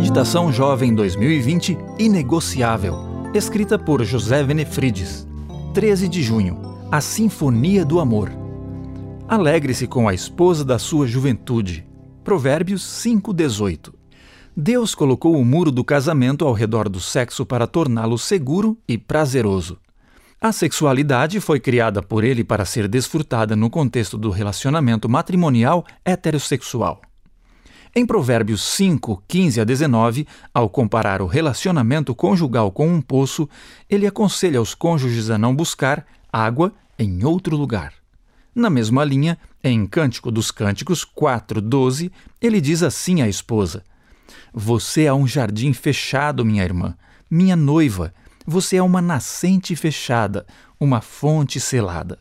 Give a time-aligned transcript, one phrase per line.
[0.00, 5.28] Meditação Jovem 2020 Inegociável, escrita por José Venefrides.
[5.74, 6.58] 13 de junho
[6.90, 8.32] A Sinfonia do Amor.
[9.28, 11.86] Alegre-se com a esposa da sua juventude.
[12.24, 13.92] Provérbios 5,18.
[14.56, 19.78] Deus colocou o muro do casamento ao redor do sexo para torná-lo seguro e prazeroso.
[20.40, 27.02] A sexualidade foi criada por ele para ser desfrutada no contexto do relacionamento matrimonial heterossexual.
[27.92, 30.24] Em Provérbios 5, 15 a 19,
[30.54, 33.48] ao comparar o relacionamento conjugal com um poço,
[33.88, 37.92] ele aconselha os cônjuges a não buscar água em outro lugar.
[38.54, 43.82] Na mesma linha, em Cântico dos Cânticos 4, 12, ele diz assim à esposa:
[44.54, 46.96] Você é um jardim fechado, minha irmã,
[47.28, 48.14] minha noiva,
[48.46, 50.46] você é uma nascente fechada,
[50.78, 52.20] uma fonte selada.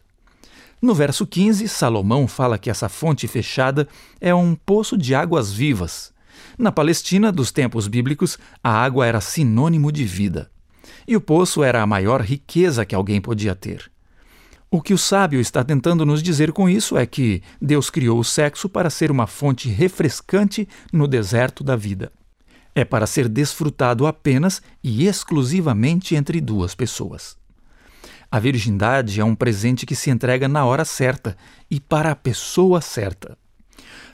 [0.81, 3.87] No verso 15, Salomão fala que essa fonte fechada
[4.21, 6.13] é um poço de águas vivas.
[6.57, 10.49] Na Palestina, dos tempos bíblicos, a água era sinônimo de vida.
[11.05, 13.91] E o poço era a maior riqueza que alguém podia ter.
[14.71, 18.23] O que o sábio está tentando nos dizer com isso é que Deus criou o
[18.23, 22.11] sexo para ser uma fonte refrescante no deserto da vida.
[22.75, 27.38] É para ser desfrutado apenas e exclusivamente entre duas pessoas.
[28.31, 31.35] A virgindade é um presente que se entrega na hora certa
[31.69, 33.35] e para a pessoa certa.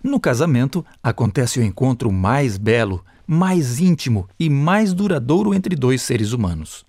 [0.01, 6.31] No casamento, acontece o encontro mais belo, mais íntimo e mais duradouro entre dois seres
[6.31, 6.85] humanos.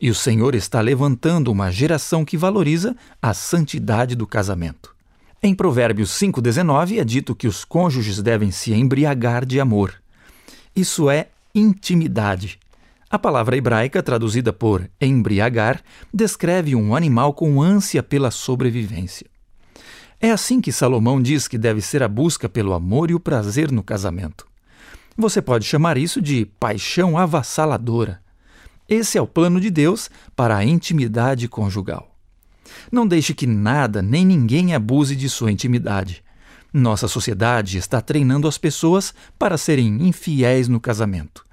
[0.00, 4.94] E o Senhor está levantando uma geração que valoriza a santidade do casamento.
[5.42, 9.94] Em Provérbios 5,19 é dito que os cônjuges devem se embriagar de amor.
[10.76, 12.60] Isso é intimidade,
[13.12, 15.82] a palavra hebraica, traduzida por embriagar,
[16.14, 19.26] descreve um animal com ânsia pela sobrevivência.
[20.18, 23.70] É assim que Salomão diz que deve ser a busca pelo amor e o prazer
[23.70, 24.46] no casamento.
[25.14, 28.22] Você pode chamar isso de paixão avassaladora.
[28.88, 32.16] Esse é o plano de Deus para a intimidade conjugal.
[32.90, 36.24] Não deixe que nada nem ninguém abuse de sua intimidade.
[36.72, 41.44] Nossa sociedade está treinando as pessoas para serem infiéis no casamento.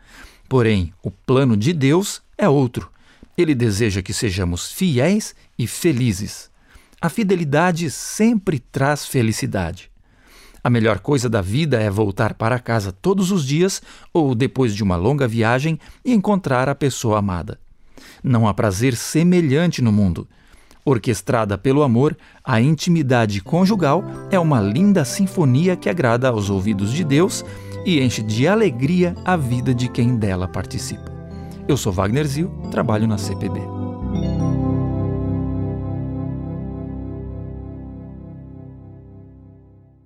[0.49, 2.89] Porém, o plano de Deus é outro.
[3.37, 6.49] Ele deseja que sejamos fiéis e felizes.
[6.99, 9.91] A fidelidade sempre traz felicidade.
[10.63, 14.83] A melhor coisa da vida é voltar para casa todos os dias ou depois de
[14.83, 17.59] uma longa viagem e encontrar a pessoa amada.
[18.23, 20.27] Não há prazer semelhante no mundo.
[20.83, 27.03] Orquestrada pelo amor, a intimidade conjugal é uma linda sinfonia que agrada aos ouvidos de
[27.03, 27.45] Deus
[27.89, 31.11] e enche de alegria a vida de quem dela participa.
[31.67, 33.78] Eu sou Wagner Zil, trabalho na CPB.